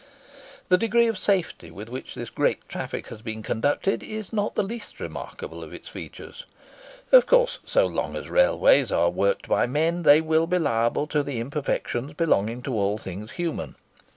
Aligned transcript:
The 0.69 0.79
degree 0.79 1.05
of 1.05 1.15
safety 1.19 1.69
with 1.69 1.87
which 1.87 2.15
this 2.15 2.31
great 2.31 2.67
traffic 2.67 3.09
has 3.09 3.21
been 3.21 3.43
conducted 3.43 4.01
is 4.01 4.33
not 4.33 4.55
the 4.55 4.63
least 4.63 4.99
remarkable 4.99 5.63
of 5.63 5.75
its 5.75 5.89
features. 5.89 6.43
Of 7.11 7.27
course, 7.27 7.59
so 7.67 7.85
long 7.85 8.15
as 8.15 8.27
railways 8.27 8.91
are 8.91 9.11
worked 9.11 9.47
by 9.47 9.67
men 9.67 10.01
they 10.01 10.19
will 10.19 10.47
be 10.47 10.57
liable 10.57 11.05
to 11.05 11.21
the 11.21 11.39
imperfections 11.39 12.13
belonging 12.13 12.63
to 12.63 12.73
all 12.73 12.97
things 12.97 13.33
human. 13.33 13.75